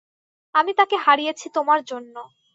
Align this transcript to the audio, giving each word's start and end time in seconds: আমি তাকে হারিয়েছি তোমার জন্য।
আমি 0.55 0.71
তাকে 0.79 0.95
হারিয়েছি 1.05 1.45
তোমার 1.55 1.79
জন্য। 1.83 2.15